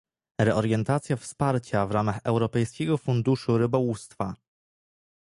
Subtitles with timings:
[0.39, 4.35] reorientacja wsparcia w ramach Europejskiego Funduszu Rybołówstwa